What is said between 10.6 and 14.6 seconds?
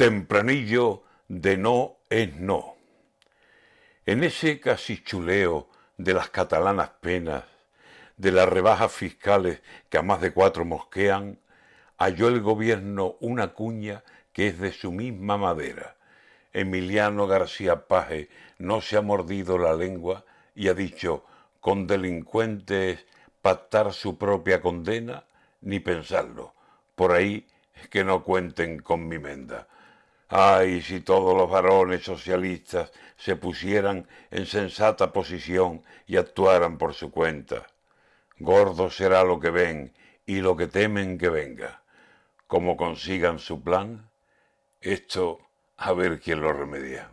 mosquean, halló el gobierno una cuña que es